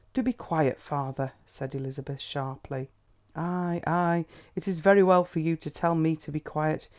"Do 0.15 0.23
be 0.23 0.33
quiet, 0.33 0.81
father," 0.81 1.33
said 1.45 1.75
Elizabeth 1.75 2.19
sharply. 2.21 2.89
"Ay, 3.35 3.83
ay, 3.85 4.25
it 4.55 4.67
is 4.67 4.79
very 4.79 5.03
well 5.03 5.23
for 5.23 5.39
you 5.41 5.55
to 5.57 5.69
tell 5.69 5.93
me 5.93 6.15
to 6.15 6.31
be 6.31 6.39
quiet. 6.39 6.89